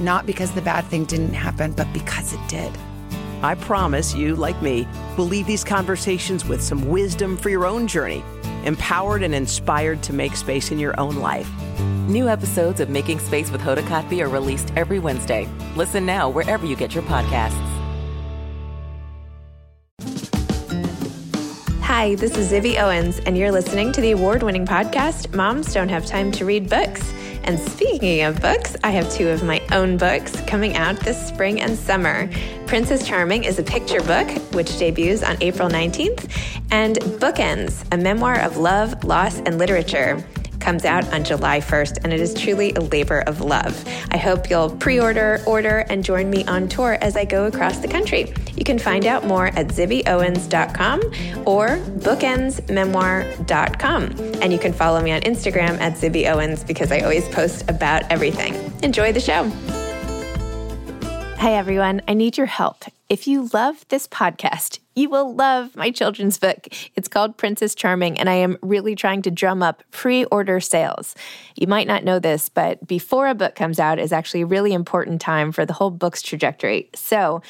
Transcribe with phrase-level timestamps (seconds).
[0.00, 2.72] not because the bad thing didn't happen, but because it did.
[3.42, 7.86] I promise you, like me, will leave these conversations with some wisdom for your own
[7.86, 8.24] journey,
[8.64, 11.48] empowered and inspired to make space in your own life.
[12.08, 15.48] New episodes of Making Space with Hoda Kotb are released every Wednesday.
[15.76, 17.64] Listen now wherever you get your podcasts.
[21.82, 25.88] Hi, this is Zibby Owens, and you're listening to the award winning podcast, Moms Don't
[25.88, 27.12] Have Time to Read Books.
[27.48, 31.62] And speaking of books, I have two of my own books coming out this spring
[31.62, 32.28] and summer.
[32.66, 36.30] Princess Charming is a picture book, which debuts on April 19th,
[36.70, 40.22] and Bookends, a memoir of love, loss, and literature
[40.60, 43.84] comes out on July 1st, and it is truly a labor of love.
[44.10, 47.78] I hope you'll pre order, order, and join me on tour as I go across
[47.78, 48.32] the country.
[48.56, 51.00] You can find out more at zibbyowens.com
[51.46, 54.02] or bookendsmemoir.com.
[54.42, 58.54] And you can follow me on Instagram at zibbyowens because I always post about everything.
[58.82, 59.44] Enjoy the show.
[61.38, 62.84] Hey everyone, I need your help.
[63.08, 66.68] If you love this podcast, you will love my children's book.
[66.94, 71.14] It's called Princess Charming, and I am really trying to drum up pre order sales.
[71.56, 74.74] You might not know this, but before a book comes out is actually a really
[74.74, 76.90] important time for the whole book's trajectory.
[76.94, 77.40] So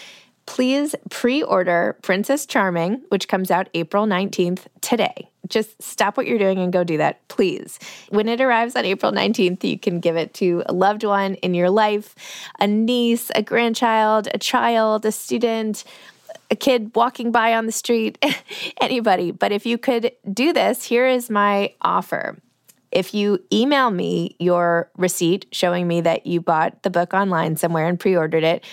[0.49, 5.29] please pre order Princess Charming, which comes out April 19th today.
[5.47, 7.79] Just stop what you're doing and go do that, please.
[8.09, 11.53] When it arrives on April 19th, you can give it to a loved one in
[11.53, 12.15] your life
[12.59, 15.85] a niece, a grandchild, a child, a student
[16.51, 18.25] a kid walking by on the street,
[18.81, 19.31] anybody.
[19.31, 22.39] But if you could do this, here is my offer.
[22.91, 27.87] If you email me your receipt showing me that you bought the book online somewhere
[27.87, 28.65] and pre ordered it,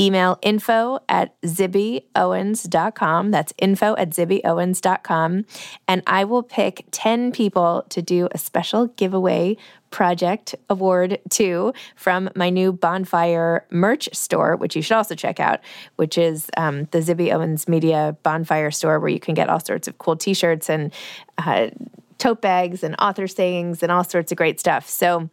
[0.00, 3.30] email info at zibbyowens.com.
[3.30, 5.44] That's info at zibbyowens.com.
[5.86, 9.56] And I will pick 10 people to do a special giveaway
[9.90, 15.60] project award to from my new bonfire merch store, which you should also check out,
[15.96, 19.88] which is um, the Zibby Owens Media Bonfire store, where you can get all sorts
[19.88, 20.92] of cool t shirts and
[21.38, 21.68] uh,
[22.18, 24.88] tote bags and author sayings and all sorts of great stuff.
[24.88, 25.28] So,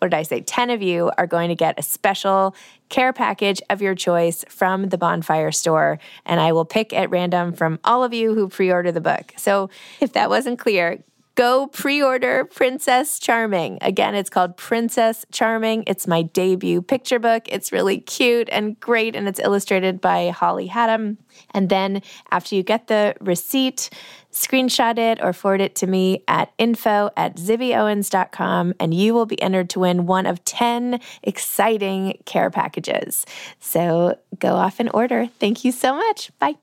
[0.00, 0.40] what did I say?
[0.40, 2.54] 10 of you are going to get a special
[2.88, 5.98] care package of your choice from the Bonfire store.
[6.24, 9.34] And I will pick at random from all of you who pre order the book.
[9.36, 9.68] So
[10.00, 13.78] if that wasn't clear, go pre order Princess Charming.
[13.82, 15.84] Again, it's called Princess Charming.
[15.86, 17.44] It's my debut picture book.
[17.46, 21.18] It's really cute and great, and it's illustrated by Holly Hatam.
[21.52, 23.90] And then after you get the receipt,
[24.32, 29.40] screenshot it or forward it to me at info at zibbyowens.com, and you will be
[29.40, 33.26] entered to win one of 10 exciting care packages.
[33.58, 35.26] So go off and order.
[35.38, 36.30] Thank you so much.
[36.38, 36.56] Bye.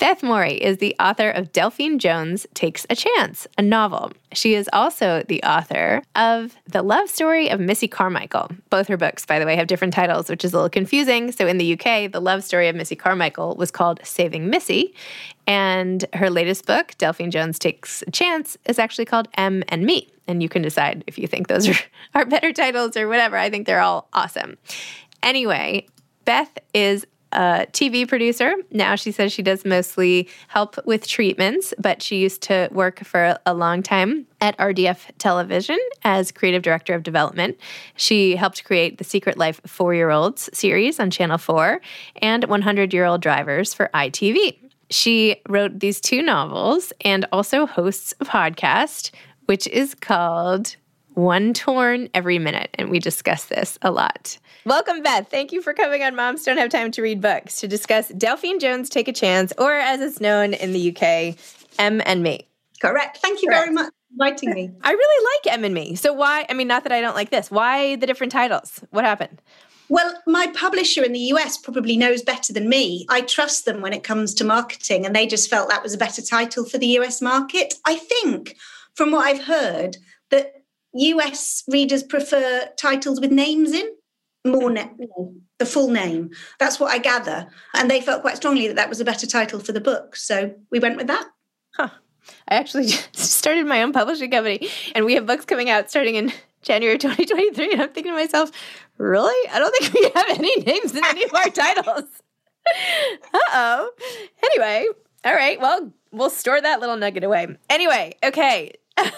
[0.00, 4.12] Beth Morrey is the author of Delphine Jones Takes a Chance, a novel.
[4.32, 8.50] She is also the author of The Love Story of Missy Carmichael.
[8.70, 11.32] Both her books, by the way, have different titles, which is a little confusing.
[11.32, 14.94] So in the UK, The Love Story of Missy Carmichael was called Saving Missy.
[15.46, 20.08] And her latest book, Delphine Jones Takes a Chance, is actually called Em and Me.
[20.26, 21.74] And you can decide if you think those are,
[22.14, 23.36] are better titles or whatever.
[23.36, 24.56] I think they're all awesome.
[25.22, 25.88] Anyway,
[26.24, 28.54] Beth is a TV producer.
[28.70, 33.38] Now she says she does mostly help with treatments, but she used to work for
[33.46, 37.58] a long time at RDF Television as creative director of development.
[37.96, 41.80] She helped create the Secret Life Four Year Olds series on Channel 4
[42.22, 44.56] and 100 Year Old Drivers for ITV.
[44.90, 49.12] She wrote these two novels and also hosts a podcast,
[49.46, 50.76] which is called
[51.20, 52.70] One Torn Every Minute.
[52.74, 54.38] And we discuss this a lot.
[54.64, 55.28] Welcome, Beth.
[55.30, 58.58] Thank you for coming on Moms Don't Have Time to Read Books to discuss Delphine
[58.58, 61.36] Jones Take a Chance, or as it's known in the UK,
[61.78, 62.46] Em and Me.
[62.80, 63.18] Correct.
[63.18, 63.64] Thank you Correct.
[63.64, 64.70] very much for inviting me.
[64.82, 65.94] I really like Em and Me.
[65.94, 66.46] So why?
[66.48, 67.50] I mean, not that I don't like this.
[67.50, 68.82] Why the different titles?
[68.88, 69.42] What happened?
[69.90, 73.04] Well, my publisher in the US probably knows better than me.
[73.10, 75.98] I trust them when it comes to marketing, and they just felt that was a
[75.98, 77.74] better title for the US market.
[77.84, 78.56] I think,
[78.94, 79.98] from what I've heard,
[80.30, 80.59] that
[80.92, 83.88] US readers prefer titles with names in
[84.46, 84.88] more na-
[85.58, 86.30] the full name.
[86.58, 89.60] That's what I gather, and they felt quite strongly that that was a better title
[89.60, 90.16] for the book.
[90.16, 91.26] So we went with that.
[91.76, 91.90] Huh.
[92.48, 96.32] I actually started my own publishing company, and we have books coming out starting in
[96.62, 97.72] January 2023.
[97.72, 98.50] And I'm thinking to myself,
[98.98, 99.48] really?
[99.50, 102.04] I don't think we have any names in any of our titles.
[103.34, 103.90] uh oh.
[104.44, 104.86] Anyway,
[105.24, 105.60] all right.
[105.60, 107.46] Well, we'll store that little nugget away.
[107.68, 108.72] Anyway, okay.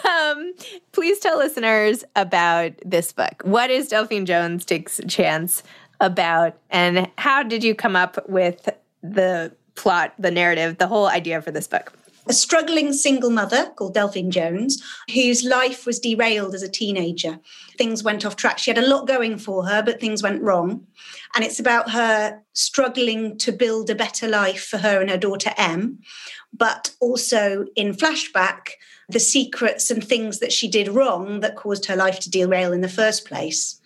[0.05, 0.53] Um,
[0.91, 3.41] please tell listeners about this book.
[3.43, 5.63] What is Delphine Jones Takes a Chance
[5.99, 8.69] about, and how did you come up with
[9.01, 11.93] the plot, the narrative, the whole idea for this book?
[12.27, 14.81] A struggling single mother called Delphine Jones,
[15.13, 17.39] whose life was derailed as a teenager.
[17.77, 18.59] Things went off track.
[18.59, 20.87] She had a lot going for her, but things went wrong.
[21.35, 25.51] And it's about her struggling to build a better life for her and her daughter
[25.57, 25.99] Em,
[26.53, 28.69] but also in flashback,
[29.09, 32.81] the secrets and things that she did wrong that caused her life to derail in
[32.81, 33.81] the first place.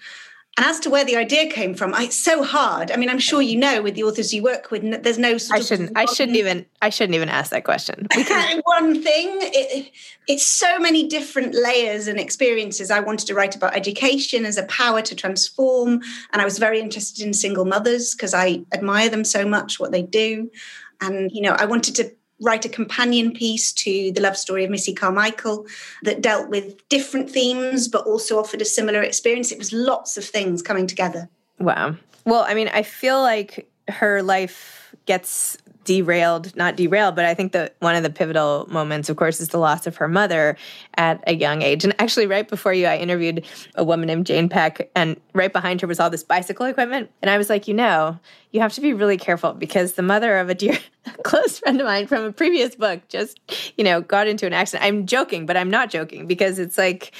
[0.57, 2.89] And as to where the idea came from, it's so hard.
[2.89, 5.37] I mean, I'm sure you know with the authors you work with, there's no.
[5.51, 5.91] I shouldn't.
[5.95, 6.65] I shouldn't even.
[6.81, 8.07] I shouldn't even ask that question.
[8.09, 8.61] Can...
[8.65, 9.91] One thing, it,
[10.27, 12.89] it's so many different layers and experiences.
[12.89, 16.01] I wanted to write about education as a power to transform,
[16.33, 19.91] and I was very interested in single mothers because I admire them so much, what
[19.91, 20.49] they do,
[21.01, 24.69] and you know, I wanted to write a companion piece to the love story of
[24.69, 25.65] Missy Carmichael
[26.03, 29.51] that dealt with different themes but also offered a similar experience.
[29.51, 31.29] It was lots of things coming together.
[31.59, 31.95] Wow.
[32.25, 35.57] Well, I mean, I feel like her life gets
[35.87, 39.47] derailed, not derailed, but I think that one of the pivotal moments, of course, is
[39.49, 40.57] the loss of her mother
[40.95, 41.85] at a young age.
[41.85, 43.45] And actually, right before you, I interviewed
[43.75, 47.09] a woman named Jane Peck, and right behind her was all this bicycle equipment.
[47.21, 48.19] And I was like, you know,
[48.51, 50.77] you have to be really careful because the mother of a dear
[51.23, 53.39] close friend of mine from a previous book just,
[53.77, 54.85] you know, got into an accident.
[54.85, 57.13] I'm joking, but I'm not joking because it's like,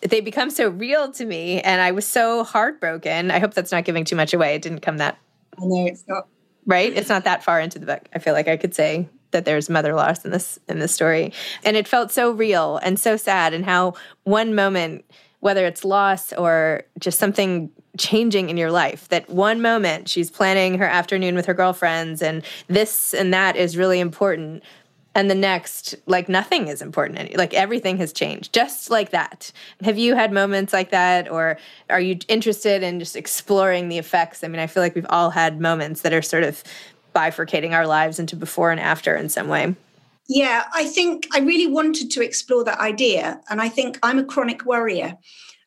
[0.00, 3.32] they become so real to me and I was so heartbroken.
[3.32, 4.54] I hope that's not giving too much away.
[4.54, 5.18] It didn't come that
[5.58, 6.28] I know it's not
[6.66, 6.92] right?
[6.92, 8.08] It's not that far into the book.
[8.14, 11.32] I feel like I could say that there's mother loss in this in this story.
[11.64, 13.94] And it felt so real and so sad and how
[14.24, 15.04] one moment
[15.40, 17.68] whether it's loss or just something
[17.98, 22.42] changing in your life that one moment she's planning her afternoon with her girlfriends and
[22.68, 24.62] this and that is really important
[25.14, 29.52] and the next like nothing is important any like everything has changed just like that.
[29.82, 31.58] Have you had moments like that or
[31.90, 34.42] are you interested in just exploring the effects?
[34.42, 36.62] I mean i feel like we've all had moments that are sort of
[37.14, 39.74] bifurcating our lives into before and after in some way.
[40.28, 44.24] Yeah i think i really wanted to explore that idea and i think i'm a
[44.24, 45.16] chronic worrier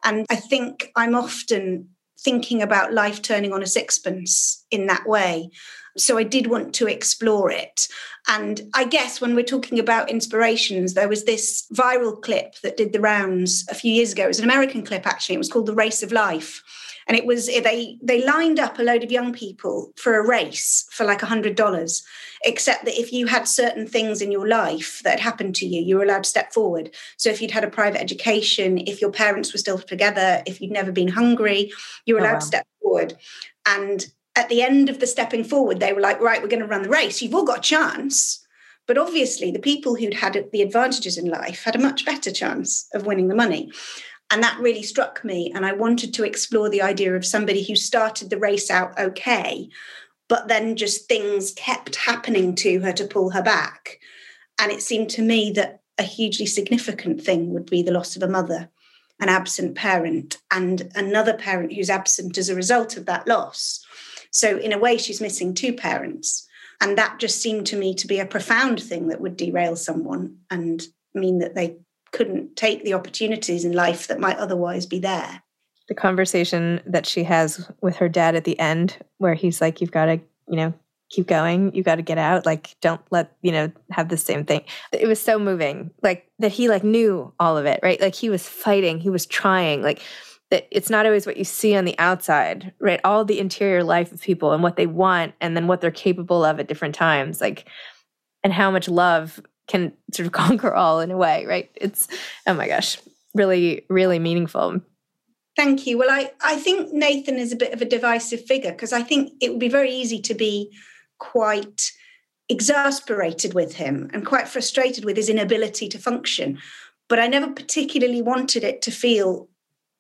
[0.04, 1.90] and i think i'm often
[2.20, 5.50] thinking about life turning on a sixpence in that way
[5.98, 7.88] so I did want to explore it.
[8.28, 12.92] And I guess when we're talking about inspirations, there was this viral clip that did
[12.92, 14.24] the rounds a few years ago.
[14.24, 15.36] It was an American clip, actually.
[15.36, 16.64] It was called The Race of Life.
[17.08, 20.88] And it was they they lined up a load of young people for a race
[20.90, 22.04] for like a hundred dollars,
[22.44, 25.84] except that if you had certain things in your life that had happened to you,
[25.84, 26.90] you were allowed to step forward.
[27.18, 30.72] So if you'd had a private education, if your parents were still together, if you'd
[30.72, 31.72] never been hungry,
[32.08, 32.40] you were oh, allowed oh, wow.
[32.40, 33.18] to step forward.
[33.68, 36.68] And at the end of the stepping forward, they were like, right, we're going to
[36.68, 37.22] run the race.
[37.22, 38.46] You've all got a chance.
[38.88, 42.88] But obviously, the people who'd had the advantages in life had a much better chance
[42.94, 43.72] of winning the money.
[44.30, 45.52] And that really struck me.
[45.56, 49.70] And I wanted to explore the idea of somebody who started the race out okay,
[50.28, 54.00] but then just things kept happening to her to pull her back.
[54.60, 58.24] And it seemed to me that a hugely significant thing would be the loss of
[58.24, 58.70] a mother,
[59.20, 63.86] an absent parent, and another parent who's absent as a result of that loss.
[64.36, 66.46] So, in a way, she's missing two parents.
[66.82, 70.40] And that just seemed to me to be a profound thing that would derail someone
[70.52, 71.78] and mean that they
[72.12, 75.42] couldn't take the opportunities in life that might otherwise be there.
[75.88, 79.92] The conversation that she has with her dad at the end, where he's like, You've
[79.92, 80.74] got to, you know,
[81.10, 81.74] keep going.
[81.74, 82.46] You got to get out.
[82.46, 84.66] Like, don't let, you know, have the same thing.
[84.92, 85.92] It was so moving.
[86.04, 88.02] Like, that he like knew all of it, right?
[88.02, 89.82] Like, he was fighting, he was trying.
[89.82, 90.02] Like,
[90.56, 93.02] that it's not always what you see on the outside, right?
[93.04, 96.46] All the interior life of people and what they want and then what they're capable
[96.46, 97.68] of at different times, like,
[98.42, 101.70] and how much love can sort of conquer all in a way, right?
[101.76, 102.08] It's,
[102.48, 102.98] oh my gosh,
[103.34, 104.80] really, really meaningful.
[105.58, 105.98] Thank you.
[105.98, 109.34] Well, I, I think Nathan is a bit of a divisive figure because I think
[109.42, 110.72] it would be very easy to be
[111.20, 111.92] quite
[112.48, 116.60] exasperated with him and quite frustrated with his inability to function.
[117.10, 119.50] but I never particularly wanted it to feel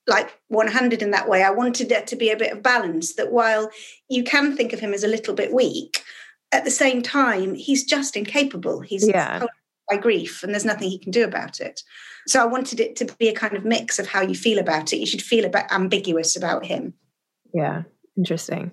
[0.07, 1.43] like one handed in that way.
[1.43, 3.69] I wanted there to be a bit of balance that while
[4.09, 6.03] you can think of him as a little bit weak,
[6.51, 8.81] at the same time, he's just incapable.
[8.81, 9.43] He's yeah.
[9.89, 11.81] by grief and there's nothing he can do about it.
[12.27, 14.93] So I wanted it to be a kind of mix of how you feel about
[14.93, 14.97] it.
[14.97, 16.93] You should feel a bit ambiguous about him.
[17.53, 17.83] Yeah,
[18.17, 18.71] interesting.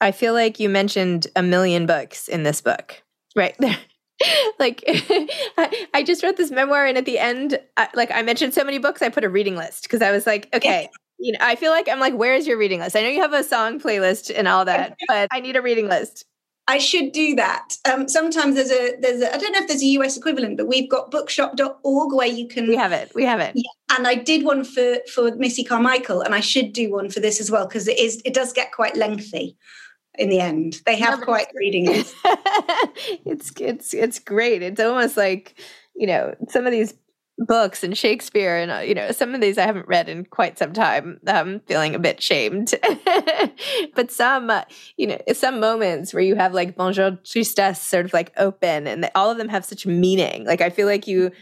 [0.00, 3.02] I feel like you mentioned a million books in this book,
[3.36, 3.56] right?
[4.58, 8.54] like I, I, just wrote this memoir and at the end I, like i mentioned
[8.54, 10.88] so many books i put a reading list because i was like okay
[11.18, 13.32] you know i feel like i'm like where's your reading list i know you have
[13.32, 16.24] a song playlist and all that but i need a reading list
[16.68, 17.76] I should do that.
[17.90, 20.68] Um, sometimes there's a there's a I don't know if there's a US equivalent, but
[20.68, 23.10] we've got bookshop.org where you can We have it.
[23.14, 23.52] We have it.
[23.56, 27.18] Yeah, and I did one for for Missy Carmichael and I should do one for
[27.18, 29.56] this as well because it is it does get quite lengthy
[30.18, 30.80] in the end.
[30.84, 32.14] They have no, quite reading it.
[33.24, 34.62] it's it's it's great.
[34.62, 35.54] It's almost like
[35.94, 36.94] you know some of these
[37.38, 40.58] books and Shakespeare and uh, you know some of these I haven't read in quite
[40.58, 41.18] some time.
[41.26, 42.74] I'm feeling a bit shamed,
[43.94, 44.64] but some uh,
[44.96, 49.10] you know some moments where you have like Bonjour Tristesse sort of like open and
[49.14, 50.44] all of them have such meaning.
[50.44, 51.32] Like I feel like you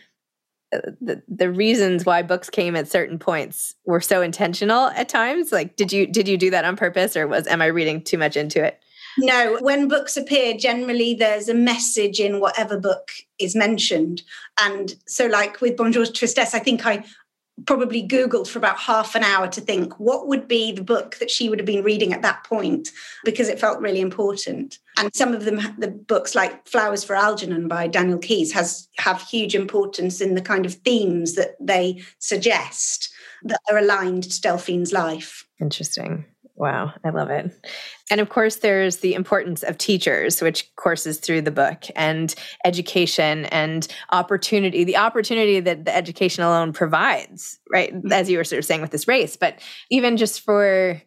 [0.70, 5.52] the the reasons why books came at certain points were so intentional at times.
[5.52, 8.18] Like did you did you do that on purpose or was am i reading too
[8.18, 8.80] much into it?
[9.18, 14.22] No when books appear generally there's a message in whatever book is mentioned.
[14.60, 17.04] And so like with bonjour tristesse i think i
[17.67, 21.31] probably Googled for about half an hour to think what would be the book that
[21.31, 22.88] she would have been reading at that point
[23.25, 24.79] because it felt really important.
[24.97, 29.23] And some of them, the books like Flowers for Algernon by Daniel Keyes, has have
[29.23, 33.11] huge importance in the kind of themes that they suggest
[33.43, 35.47] that are aligned to Delphine's life.
[35.61, 36.25] Interesting.
[36.61, 37.50] Wow, I love it.
[38.11, 42.35] And of course, there's the importance of teachers, which courses through the book, and
[42.67, 47.95] education and opportunity, the opportunity that the education alone provides, right?
[47.95, 48.12] Mm-hmm.
[48.12, 49.59] As you were sort of saying with this race, but
[49.90, 51.00] even just for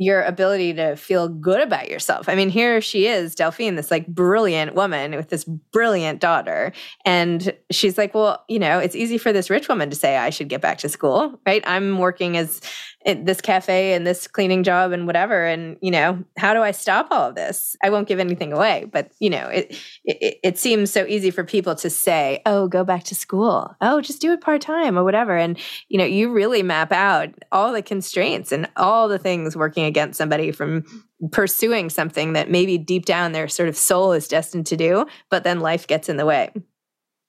[0.00, 2.28] your ability to feel good about yourself.
[2.28, 6.72] I mean, here she is, Delphine, this like brilliant woman with this brilliant daughter.
[7.04, 10.30] And she's like, well, you know, it's easy for this rich woman to say I
[10.30, 11.64] should get back to school, right?
[11.66, 12.60] I'm working as
[13.04, 16.72] Eh, this cafe and this cleaning job and whatever and you know how do i
[16.72, 17.76] stop all of this?
[17.80, 21.44] I won't give anything away but you know it, it it seems so easy for
[21.44, 23.72] people to say oh go back to school.
[23.80, 25.56] Oh just do it part-time or whatever and
[25.88, 30.18] you know you really map out all the constraints and all the things working against
[30.18, 30.82] somebody from
[31.30, 35.44] pursuing something that maybe deep down their sort of soul is destined to do but
[35.44, 36.50] then life gets in the way.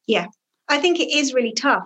[0.07, 0.27] Yeah.
[0.67, 1.83] I think it is really tough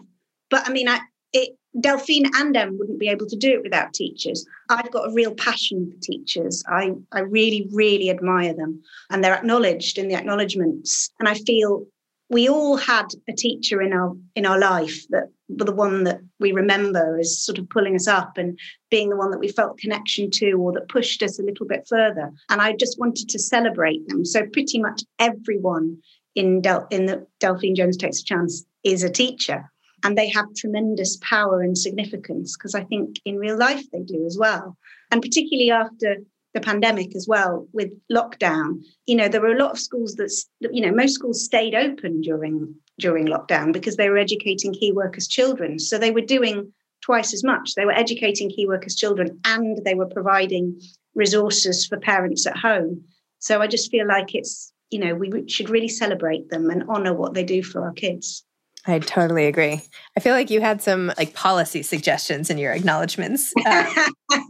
[0.50, 1.02] but i mean i
[1.34, 1.50] it
[1.80, 4.46] Delphine and Em wouldn't be able to do it without teachers.
[4.70, 6.64] I've got a real passion for teachers.
[6.68, 8.82] I, I really, really admire them.
[9.10, 11.10] And they're acknowledged in the acknowledgements.
[11.20, 11.86] And I feel
[12.30, 16.52] we all had a teacher in our in our life that the one that we
[16.52, 18.58] remember as sort of pulling us up and
[18.90, 21.86] being the one that we felt connection to or that pushed us a little bit
[21.88, 22.32] further.
[22.50, 24.26] And I just wanted to celebrate them.
[24.26, 25.98] So pretty much everyone
[26.34, 29.72] in Del- in the Delphine Jones Takes a Chance is a teacher
[30.04, 34.26] and they have tremendous power and significance because I think in real life they do
[34.26, 34.78] as well.
[35.12, 36.18] And particularly after
[36.54, 40.32] the pandemic as well with lockdown, you know, there were a lot of schools that,
[40.60, 45.28] you know, most schools stayed open during during lockdown because they were educating key workers'
[45.28, 45.80] children.
[45.80, 47.74] So they were doing twice as much.
[47.76, 50.80] They were educating key workers' children and they were providing
[51.16, 53.04] resources for parents at home.
[53.40, 57.14] So I just feel like it's, you know, we should really celebrate them and honor
[57.14, 58.46] what they do for our kids.
[58.86, 59.82] I totally agree.
[60.18, 63.54] I feel like you had some like policy suggestions in your acknowledgments.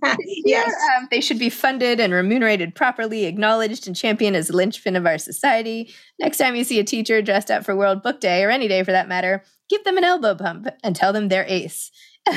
[0.06, 4.96] Uh, yes, um, they should be funded and remunerated properly, acknowledged and championed as linchpin
[4.96, 5.94] of our society.
[6.20, 8.84] Next time you see a teacher dressed up for World Book Day or any day
[8.84, 11.92] for that matter, give them an elbow bump and tell them they're ace.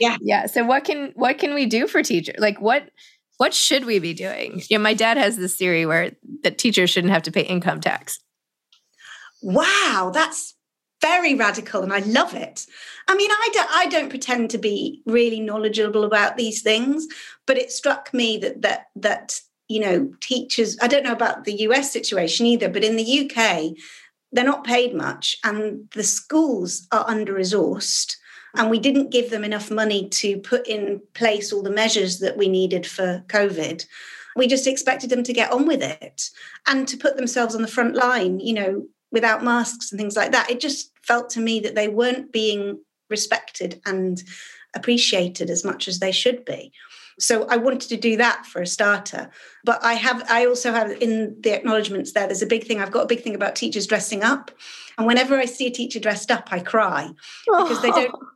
[0.00, 0.46] yeah, yeah.
[0.46, 2.36] So what can what can we do for teachers?
[2.38, 2.88] Like what
[3.36, 4.62] what should we be doing?
[4.70, 6.12] Yeah, my dad has this theory where
[6.42, 8.20] that teachers shouldn't have to pay income tax.
[9.42, 10.51] Wow, that's
[11.02, 12.66] very radical and I love it.
[13.08, 17.06] I mean, I don't, I don't pretend to be really knowledgeable about these things,
[17.46, 20.78] but it struck me that that that you know teachers.
[20.80, 23.72] I don't know about the US situation either, but in the UK,
[24.30, 28.16] they're not paid much, and the schools are under resourced.
[28.54, 32.36] And we didn't give them enough money to put in place all the measures that
[32.36, 33.86] we needed for COVID.
[34.36, 36.28] We just expected them to get on with it
[36.66, 40.32] and to put themselves on the front line, you know, without masks and things like
[40.32, 40.50] that.
[40.50, 44.22] It just felt to me that they weren't being respected and
[44.74, 46.72] appreciated as much as they should be.
[47.18, 49.30] So I wanted to do that for a starter.
[49.64, 52.80] But I have, I also have in the acknowledgements there, there's a big thing.
[52.80, 54.50] I've got a big thing about teachers dressing up.
[54.98, 57.10] And whenever I see a teacher dressed up, I cry
[57.46, 58.26] because they don't oh.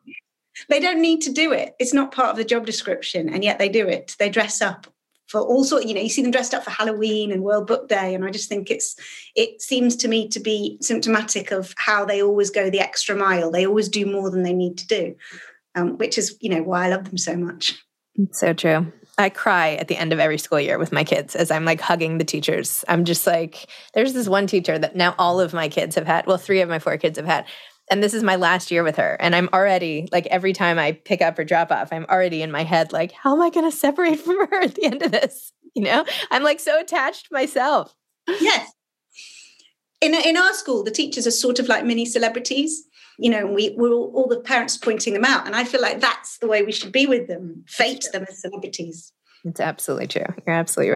[0.69, 1.75] they don't need to do it.
[1.79, 4.17] It's not part of the job description, and yet they do it.
[4.19, 4.87] They dress up
[5.29, 5.87] for all sorts.
[5.87, 8.31] You know, you see them dressed up for Halloween and World Book Day, and I
[8.31, 8.97] just think it's.
[9.35, 13.51] It seems to me to be symptomatic of how they always go the extra mile.
[13.51, 15.15] They always do more than they need to do,
[15.75, 17.75] um, which is you know why I love them so much.
[18.33, 18.93] So true.
[19.19, 21.81] I cry at the end of every school year with my kids as I'm like
[21.81, 22.85] hugging the teachers.
[22.87, 26.27] I'm just like, there's this one teacher that now all of my kids have had,
[26.27, 27.47] well, three of my four kids have had.
[27.91, 29.17] And this is my last year with her.
[29.21, 32.51] And I'm already like, every time I pick up or drop off, I'm already in
[32.51, 35.13] my head, like, how am I going to separate from her at the end of
[35.13, 35.53] this?
[35.75, 37.95] You know, I'm like so attached myself.
[38.41, 38.73] Yes.
[40.01, 42.87] In, in our school, the teachers are sort of like mini celebrities
[43.19, 45.47] you know, we we're all, all, the parents pointing them out.
[45.47, 48.41] And I feel like that's the way we should be with them, fête them as
[48.41, 49.13] celebrities.
[49.45, 50.27] It's absolutely true.
[50.47, 50.96] You're absolutely right.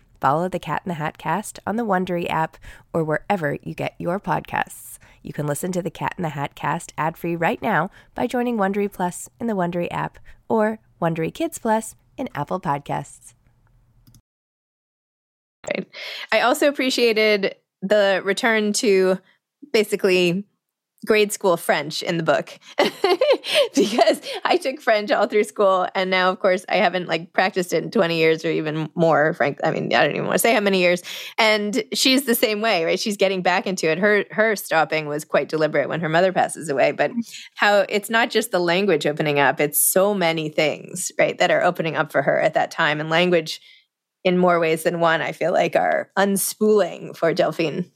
[0.21, 2.57] Follow the Cat in the Hat cast on the Wondery app
[2.93, 4.99] or wherever you get your podcasts.
[5.23, 8.57] You can listen to the Cat in the Hat cast ad-free right now by joining
[8.57, 13.33] Wondery Plus in the Wondery app or Wondery Kids Plus in Apple Podcasts.
[16.31, 19.17] I also appreciated the return to
[19.73, 20.45] basically
[21.05, 22.59] grade school French in the book
[23.75, 25.87] because I took French all through school.
[25.95, 29.33] And now, of course, I haven't like practiced it in 20 years or even more,
[29.33, 29.59] frank.
[29.63, 31.01] I mean, I don't even want to say how many years.
[31.39, 32.99] And she's the same way, right?
[32.99, 33.97] She's getting back into it.
[33.97, 37.11] Her, her stopping was quite deliberate when her mother passes away, but
[37.55, 41.37] how it's not just the language opening up, it's so many things, right?
[41.39, 42.99] That are opening up for her at that time.
[42.99, 43.59] And language
[44.23, 47.91] in more ways than one, I feel like are unspooling for Delphine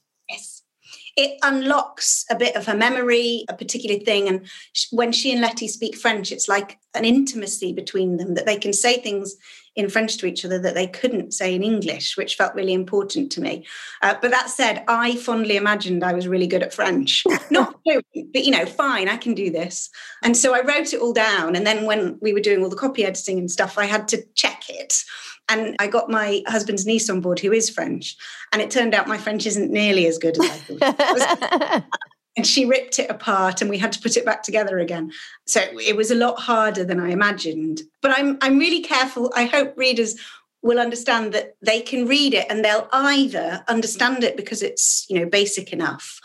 [1.15, 4.27] it unlocks a bit of her memory, a particular thing.
[4.27, 4.47] And
[4.91, 8.73] when she and Letty speak French, it's like an intimacy between them that they can
[8.73, 9.35] say things
[9.75, 13.31] in French to each other that they couldn't say in English, which felt really important
[13.33, 13.65] to me.
[14.01, 17.23] Uh, but that said, I fondly imagined I was really good at French.
[17.51, 19.89] Not but you know, fine, I can do this.
[20.23, 21.55] And so I wrote it all down.
[21.55, 24.23] And then when we were doing all the copy editing and stuff, I had to
[24.35, 25.03] check it.
[25.47, 28.17] And I got my husband's niece on board, who is French.
[28.51, 31.83] And it turned out my French isn't nearly as good as I thought.
[32.37, 35.11] and she ripped it apart and we had to put it back together again
[35.47, 39.45] so it was a lot harder than i imagined but i'm i'm really careful i
[39.45, 40.15] hope readers
[40.61, 45.19] will understand that they can read it and they'll either understand it because it's you
[45.19, 46.19] know basic enough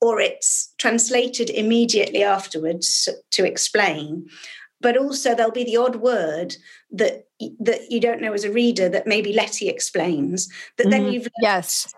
[0.00, 4.26] or it's translated immediately afterwards to explain
[4.80, 6.56] but also there'll be the odd word
[6.90, 7.23] that
[7.60, 10.90] that you don't know as a reader that maybe Letty explains that mm-hmm.
[10.90, 11.94] then you've learned, yes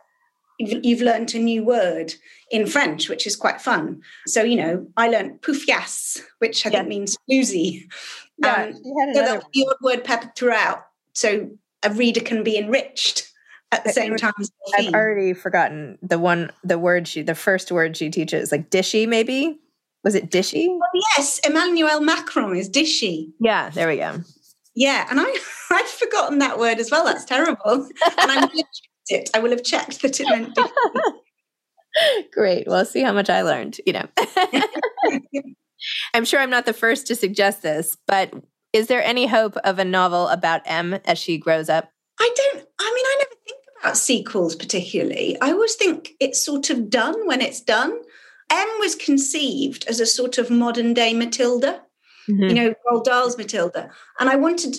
[0.59, 2.15] you've, you've learned a new word
[2.51, 4.01] in French, which is quite fun.
[4.27, 6.79] So you know, I learned poufias, which I yeah.
[6.79, 7.91] think means floozy.
[8.39, 8.73] Yeah, um,
[9.15, 11.51] so the odd word peppered throughout, so
[11.83, 13.31] a reader can be enriched
[13.73, 14.35] at the same time.
[14.79, 19.09] I've already forgotten the one, the word she, the first word she teaches, like dishy,
[19.09, 19.59] maybe.
[20.05, 20.69] Was it dishy?
[20.69, 20.81] Oh,
[21.17, 23.33] yes, Emmanuel Macron is dishy.
[23.41, 24.21] Yeah, there we go.
[24.77, 25.37] Yeah, and I
[25.73, 27.05] I've forgotten that word as well.
[27.05, 27.89] That's terrible.
[28.19, 29.31] and I will have checked it.
[29.35, 30.57] I will have checked that it meant.
[32.33, 32.67] Great.
[32.69, 33.81] Well, see how much I learned.
[33.87, 34.07] You know,
[36.15, 38.33] I'm sure I'm not the first to suggest this, but
[38.73, 41.91] Is there any hope of a novel about Em as she grows up?
[42.21, 45.41] I don't, I mean, I never think about sequels particularly.
[45.41, 47.99] I always think it's sort of done when it's done.
[48.51, 51.83] Em was conceived as a sort of modern day Matilda,
[52.29, 52.43] mm-hmm.
[52.43, 53.91] you know, Roald Dahl's Matilda.
[54.21, 54.77] And I wanted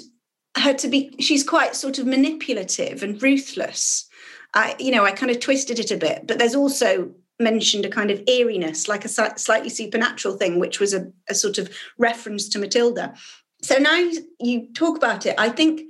[0.57, 4.07] her to be, she's quite sort of manipulative and ruthless.
[4.53, 7.89] I, you know, I kind of twisted it a bit, but there's also mentioned a
[7.89, 12.49] kind of eeriness, like a slightly supernatural thing, which was a, a sort of reference
[12.49, 13.13] to Matilda.
[13.61, 15.81] So now you talk about it, I think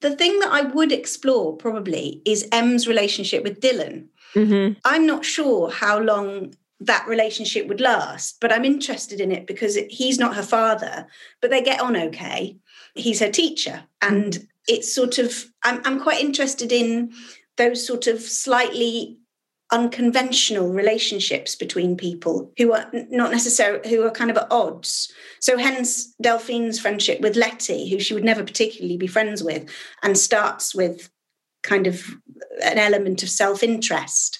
[0.00, 4.06] the thing that I would explore probably is Em's relationship with Dylan.
[4.34, 4.78] Mm-hmm.
[4.84, 9.78] I'm not sure how long that relationship would last, but I'm interested in it because
[9.88, 11.06] he's not her father,
[11.40, 12.58] but they get on okay.
[12.94, 13.84] He's her teacher.
[14.02, 17.12] And it's sort of, I'm, I'm quite interested in
[17.56, 19.18] those sort of slightly
[19.72, 25.58] unconventional relationships between people who are not necessarily who are kind of at odds so
[25.58, 29.68] hence delphine's friendship with letty who she would never particularly be friends with
[30.04, 31.10] and starts with
[31.64, 32.00] kind of
[32.62, 34.38] an element of self-interest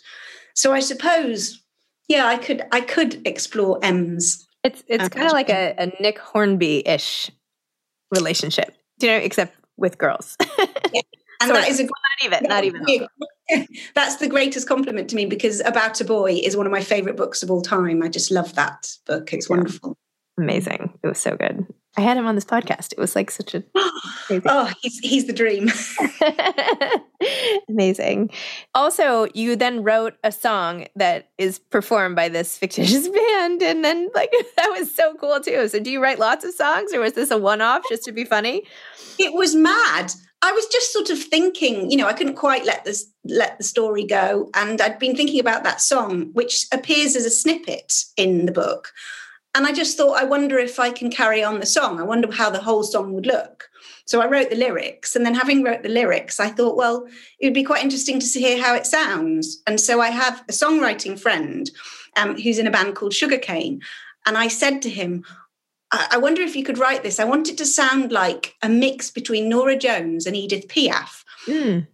[0.55, 1.61] so i suppose
[2.09, 6.19] yeah i could i could explore Em's it's it's kind of like a, a nick
[6.19, 7.31] hornby-ish
[8.15, 11.03] relationship you know except with girls yeah.
[11.41, 11.93] and that is a not
[12.25, 13.09] even not even
[13.95, 17.17] That's the greatest compliment to me because About a Boy is one of my favorite
[17.17, 18.03] books of all time.
[18.03, 19.33] I just love that book.
[19.33, 19.57] It's yeah.
[19.57, 19.97] wonderful.
[20.39, 20.99] Amazing.
[21.03, 21.67] It was so good.
[21.97, 22.93] I had him on this podcast.
[22.93, 25.71] It was like such a oh, he's he's the dream.
[27.69, 28.31] Amazing.
[28.75, 34.11] Also, you then wrote a song that is performed by this fictitious band, and then
[34.15, 35.69] like that was so cool too.
[35.69, 38.25] So, do you write lots of songs, or was this a one-off just to be
[38.25, 38.65] funny?
[39.19, 40.13] It was mad.
[40.43, 43.65] I was just sort of thinking, you know, I couldn't quite let this let the
[43.65, 48.45] story go, and I'd been thinking about that song, which appears as a snippet in
[48.45, 48.93] the book,
[49.57, 51.99] and I just thought, I wonder if I can carry on the song.
[51.99, 53.69] I wonder how the whole song would look.
[54.05, 57.09] So I wrote the lyrics, and then having wrote the lyrics, I thought, well,
[57.41, 59.63] it would be quite interesting to hear how it sounds.
[59.67, 61.71] And so I have a songwriting friend
[62.17, 63.81] um, who's in a band called Sugarcane,
[64.27, 65.25] and I said to him,
[65.93, 67.19] I wonder if you could write this.
[67.19, 71.25] I want it to sound like a mix between Norah Jones and Edith Piaf.
[71.47, 71.87] Mm.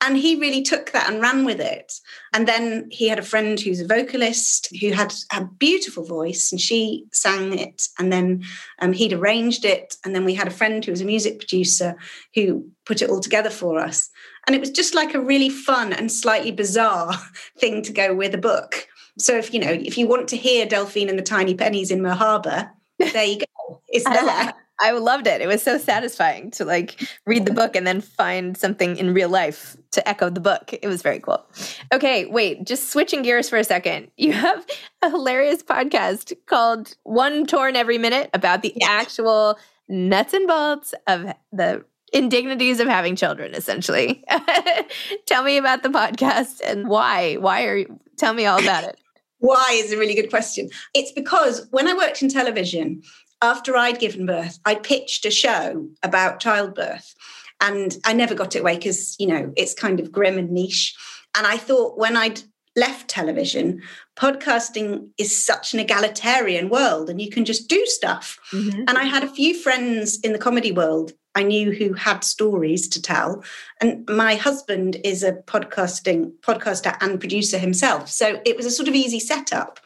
[0.00, 1.94] And he really took that and ran with it.
[2.32, 6.60] And then he had a friend who's a vocalist who had a beautiful voice, and
[6.60, 7.88] she sang it.
[7.98, 8.44] And then
[8.78, 9.96] um, he'd arranged it.
[10.04, 11.96] And then we had a friend who was a music producer
[12.34, 14.08] who put it all together for us.
[14.46, 17.14] And it was just like a really fun and slightly bizarre
[17.58, 18.86] thing to go with a book.
[19.18, 22.02] So if you know, if you want to hear Delphine and the Tiny Pennies in
[22.02, 23.82] Mer Harbor, there you go.
[23.88, 24.54] It's there.
[24.80, 25.40] I loved it.
[25.40, 29.28] It was so satisfying to like read the book and then find something in real
[29.28, 30.72] life to echo the book.
[30.72, 31.44] It was very cool.
[31.92, 34.10] Okay, wait, just switching gears for a second.
[34.28, 34.66] You have
[35.00, 38.88] a hilarious podcast called One Torn Every Minute about the yeah.
[38.90, 44.22] actual nuts and bolts of the indignities of having children essentially.
[45.26, 47.36] tell me about the podcast and why.
[47.36, 48.98] Why are you tell me all about it.
[49.38, 50.68] Why is a really good question.
[50.94, 53.02] It's because when I worked in television,
[53.42, 57.14] after I'd given birth, I pitched a show about childbirth.
[57.60, 60.96] And I never got it away because, you know, it's kind of grim and niche.
[61.36, 62.40] And I thought when I'd
[62.76, 63.82] left television,
[64.16, 68.38] podcasting is such an egalitarian world and you can just do stuff.
[68.52, 68.84] Mm-hmm.
[68.86, 72.88] And I had a few friends in the comedy world I knew who had stories
[72.88, 73.44] to tell.
[73.80, 78.08] And my husband is a podcasting podcaster and producer himself.
[78.08, 79.78] So it was a sort of easy setup.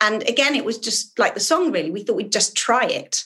[0.00, 1.90] And again, it was just like the song, really.
[1.90, 3.24] We thought we'd just try it.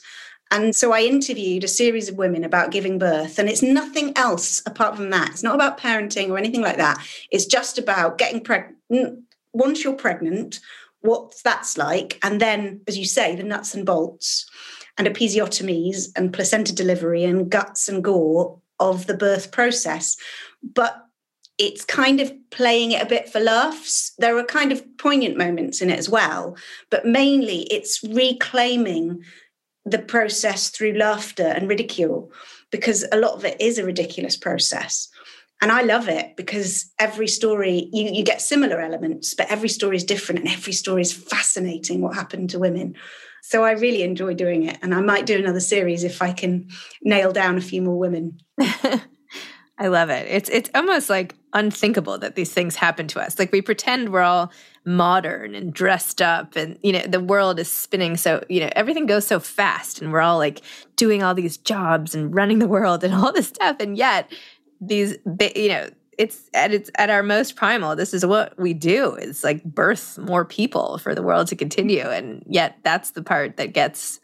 [0.51, 4.63] And so I interviewed a series of women about giving birth, and it's nothing else
[4.67, 5.31] apart from that.
[5.31, 6.99] It's not about parenting or anything like that.
[7.31, 9.25] It's just about getting pregnant.
[9.53, 10.61] Once you're pregnant,
[11.01, 12.19] what that's like.
[12.23, 14.49] And then, as you say, the nuts and bolts
[14.97, 20.17] and episiotomies and placenta delivery and guts and gore of the birth process.
[20.63, 21.05] But
[21.59, 24.13] it's kind of playing it a bit for laughs.
[24.19, 26.57] There are kind of poignant moments in it as well,
[26.91, 29.23] but mainly it's reclaiming
[29.85, 32.33] the process through laughter and ridicule
[32.71, 35.09] because a lot of it is a ridiculous process.
[35.61, 39.97] And I love it because every story, you, you get similar elements, but every story
[39.97, 42.97] is different and every story is fascinating what happened to women.
[43.43, 44.79] So I really enjoy doing it.
[44.83, 46.69] And I might do another series if I can
[47.03, 48.41] nail down a few more women.
[49.79, 50.27] I love it.
[50.29, 53.39] It's it's almost like unthinkable that these things happen to us.
[53.39, 54.53] Like we pretend we're all
[54.85, 59.07] modern and dressed up and you know the world is spinning so you know everything
[59.07, 60.61] goes so fast and we're all like
[60.95, 64.31] doing all these jobs and running the world and all this stuff and yet
[64.83, 65.17] these
[65.57, 69.43] you know it's at its at our most primal this is what we do it's
[69.43, 73.73] like birth more people for the world to continue and yet that's the part that
[73.73, 74.21] gets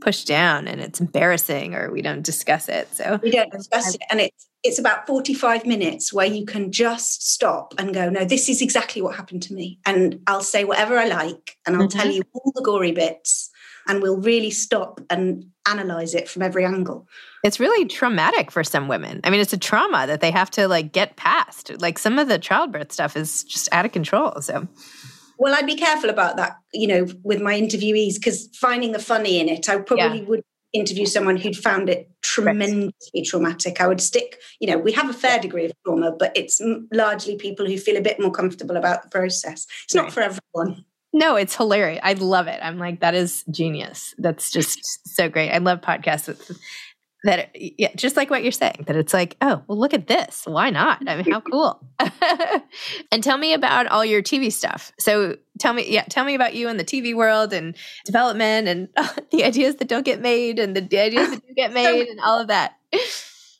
[0.00, 2.92] pushed down and it's embarrassing or we don't discuss it.
[2.94, 4.02] So we don't discuss it.
[4.10, 8.48] And it's it's about 45 minutes where you can just stop and go, no, this
[8.48, 9.78] is exactly what happened to me.
[9.86, 11.98] And I'll say whatever I like and I'll mm-hmm.
[11.98, 13.50] tell you all the gory bits
[13.88, 17.06] and we'll really stop and analyze it from every angle.
[17.44, 19.20] It's really traumatic for some women.
[19.24, 21.80] I mean, it's a trauma that they have to like get past.
[21.80, 24.40] Like some of the childbirth stuff is just out of control.
[24.40, 24.66] So
[25.38, 29.38] well, I'd be careful about that, you know, with my interviewees because finding the funny
[29.38, 30.24] in it, I probably yeah.
[30.24, 33.80] would interview someone who'd found it tremendously traumatic.
[33.80, 36.60] I would stick, you know, we have a fair degree of trauma, but it's
[36.92, 39.66] largely people who feel a bit more comfortable about the process.
[39.84, 40.84] It's not for everyone.
[41.12, 42.00] No, it's hilarious.
[42.02, 42.60] I love it.
[42.62, 44.14] I'm like, that is genius.
[44.18, 45.50] That's just so great.
[45.50, 46.58] I love podcasts with
[47.26, 50.42] that yeah just like what you're saying that it's like oh well look at this.
[50.46, 51.06] Why not?
[51.06, 51.80] I mean how cool.
[53.12, 54.92] And tell me about all your tv stuff.
[54.98, 58.88] So tell me yeah tell me about you in the tv world and development and
[58.96, 62.20] uh, the ideas that don't get made and the ideas that do get made and
[62.20, 62.76] all of that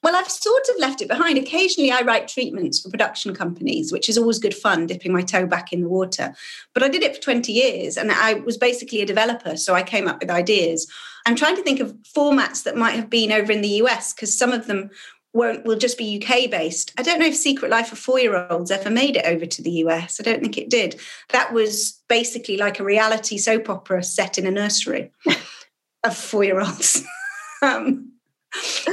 [0.06, 1.36] well, I've sort of left it behind.
[1.36, 5.48] Occasionally, I write treatments for production companies, which is always good fun, dipping my toe
[5.48, 6.32] back in the water.
[6.74, 9.56] But I did it for 20 years and I was basically a developer.
[9.56, 10.86] So I came up with ideas.
[11.26, 14.38] I'm trying to think of formats that might have been over in the US because
[14.38, 14.90] some of them
[15.34, 16.92] won't will just be UK based.
[16.96, 19.60] I don't know if Secret Life of Four Year Olds ever made it over to
[19.60, 20.20] the US.
[20.20, 21.00] I don't think it did.
[21.30, 25.10] That was basically like a reality soap opera set in a nursery
[26.04, 27.02] of four year olds.
[27.62, 28.12] um,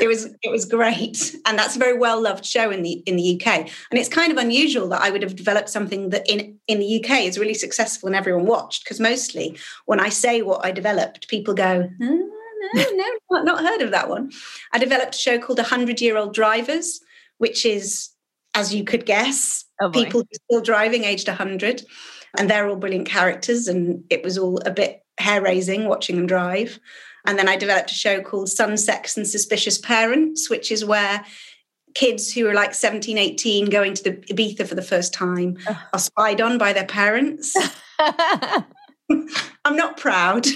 [0.02, 1.36] it was it was great.
[1.46, 3.48] And that's a very well loved show in the in the UK
[3.92, 7.04] and it's kind of unusual that I would have developed something that in in the
[7.04, 8.84] UK is really successful and everyone watched.
[8.84, 12.30] Because mostly when I say what I developed people go oh,
[12.74, 14.32] no no not, not heard of that one.
[14.72, 17.00] I developed a show called 100 year old drivers
[17.38, 18.10] which is
[18.56, 21.84] as you could guess oh people still driving aged 100
[22.38, 26.28] and they're all brilliant characters and it was all a bit hair raising watching them
[26.28, 26.80] drive
[27.26, 31.26] and then I developed a show called Sun, Sex and Suspicious Parents, which is where
[31.96, 35.58] kids who are like 17, 18 going to the Ibiza for the first time
[35.94, 37.56] are spied on by their parents.
[38.00, 40.46] I'm not proud.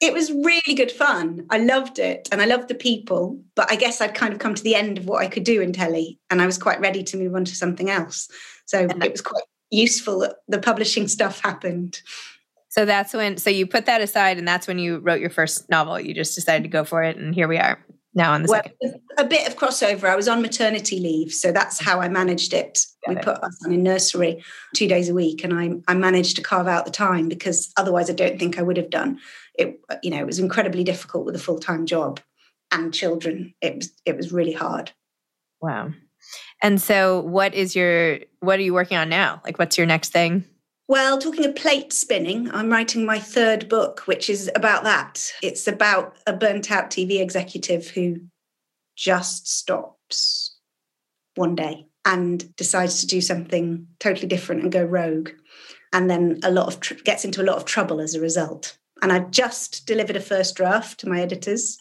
[0.00, 1.46] it was really good fun.
[1.50, 4.54] I loved it and I loved the people, but I guess I'd kind of come
[4.54, 7.02] to the end of what I could do in telly and I was quite ready
[7.04, 8.28] to move on to something else.
[8.66, 12.00] So it was quite useful that the publishing stuff happened.
[12.72, 15.68] So that's when, so you put that aside and that's when you wrote your first
[15.68, 16.00] novel.
[16.00, 17.18] You just decided to go for it.
[17.18, 17.78] And here we are
[18.14, 18.98] now on the well, second.
[19.18, 20.04] A bit of crossover.
[20.04, 21.34] I was on maternity leave.
[21.34, 22.86] So that's how I managed it.
[23.06, 23.24] Got we it.
[23.26, 24.42] put us on in nursery
[24.74, 25.44] two days a week.
[25.44, 28.62] And I, I managed to carve out the time because otherwise I don't think I
[28.62, 29.20] would have done
[29.58, 29.78] it.
[30.02, 32.20] You know, it was incredibly difficult with a full time job
[32.70, 33.52] and children.
[33.60, 34.92] It was, it was really hard.
[35.60, 35.90] Wow.
[36.62, 39.42] And so what is your, what are you working on now?
[39.44, 40.46] Like, what's your next thing?
[40.88, 45.32] Well, talking of plate spinning, I'm writing my third book, which is about that.
[45.42, 48.20] It's about a burnt out TV executive who
[48.96, 50.58] just stops
[51.34, 55.30] one day and decides to do something totally different and go rogue.
[55.92, 58.76] And then a lot of tr- gets into a lot of trouble as a result.
[59.02, 61.78] And I just delivered a first draft to my editors.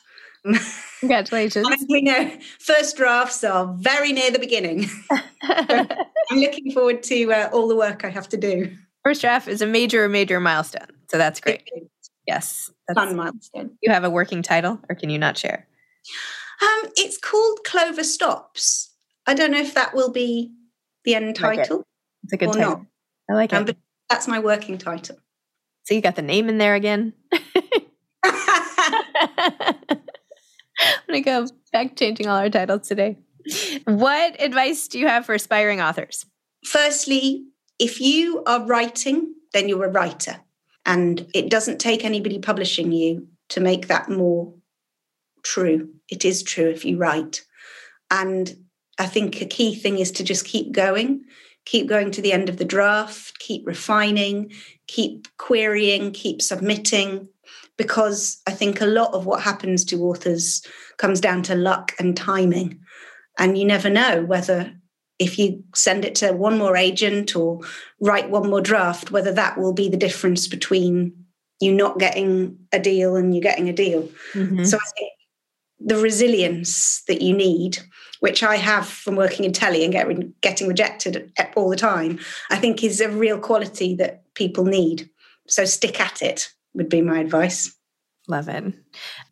[0.99, 1.67] Congratulations.
[1.89, 4.89] we know first drafts are very near the beginning.
[5.41, 8.75] I'm looking forward to uh, all the work I have to do.
[9.03, 10.87] First draft is a major, major milestone.
[11.09, 11.63] So that's great.
[12.27, 12.71] Yes.
[12.87, 13.71] That's, Fun milestone.
[13.81, 15.67] You have a working title or can you not share?
[16.61, 18.93] Um, it's called Clover Stops.
[19.25, 20.51] I don't know if that will be
[21.03, 21.77] the end title.
[21.77, 21.85] Like
[22.23, 22.69] it's a good title.
[22.69, 22.85] Not.
[23.29, 23.77] I like um, it.
[24.09, 25.17] That's my working title.
[25.83, 27.13] So you got the name in there again.
[30.83, 33.17] I'm going to go back changing all our titles today.
[33.85, 36.25] What advice do you have for aspiring authors?
[36.63, 37.45] Firstly,
[37.81, 40.39] if you are writing, then you're a writer.
[40.85, 44.53] And it doesn't take anybody publishing you to make that more
[45.43, 45.89] true.
[46.07, 47.43] It is true if you write.
[48.11, 48.55] And
[48.99, 51.23] I think a key thing is to just keep going,
[51.65, 54.51] keep going to the end of the draft, keep refining,
[54.87, 57.27] keep querying, keep submitting,
[57.77, 60.63] because I think a lot of what happens to authors
[60.97, 62.79] comes down to luck and timing.
[63.39, 64.71] And you never know whether
[65.21, 67.59] if you send it to one more agent or
[67.99, 71.13] write one more draft, whether that will be the difference between
[71.59, 74.09] you not getting a deal and you getting a deal.
[74.33, 74.63] Mm-hmm.
[74.63, 75.11] So I think
[75.79, 77.77] the resilience that you need,
[78.19, 82.57] which I have from working in telly and get, getting rejected all the time, I
[82.57, 85.07] think is a real quality that people need.
[85.47, 87.75] So stick at it would be my advice.
[88.27, 88.73] Love it.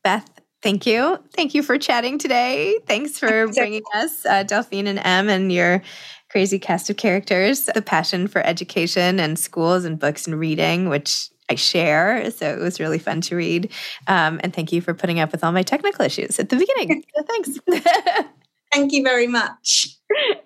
[0.04, 1.17] Beth, Thank you.
[1.34, 2.80] Thank you for chatting today.
[2.86, 5.82] Thanks for bringing us uh, Delphine and Em and your
[6.30, 11.30] crazy cast of characters, the passion for education and schools and books and reading, which
[11.50, 12.30] I share.
[12.32, 13.72] So it was really fun to read.
[14.08, 17.04] Um, and thank you for putting up with all my technical issues at the beginning.
[17.15, 17.50] so thanks.
[18.72, 19.88] thank you very much.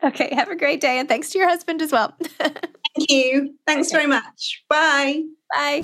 [0.04, 0.99] Okay, have a great day.
[0.99, 2.15] And thanks to your husband as well.
[2.39, 3.56] thank you.
[3.67, 3.97] Thanks okay.
[3.97, 4.63] very much.
[4.69, 5.23] Bye.
[5.54, 5.84] Bye.